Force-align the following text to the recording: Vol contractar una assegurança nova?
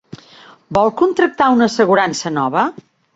Vol 0.77 0.87
contractar 1.01 1.49
una 1.57 1.67
assegurança 1.73 2.33
nova? 2.39 2.65